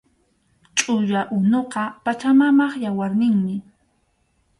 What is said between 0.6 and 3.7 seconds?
Chʼuya unuqa Pachamamap yawarninmi